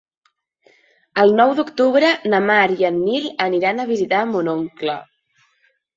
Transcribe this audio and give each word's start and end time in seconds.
El 1.23 1.33
nou 1.41 1.51
d'octubre 1.59 2.09
na 2.35 2.39
Mar 2.47 2.63
i 2.79 2.89
en 2.91 2.99
Nil 3.05 3.31
aniran 3.49 3.85
a 3.85 3.89
visitar 3.95 4.23
mon 4.33 4.51
oncle. 4.59 4.97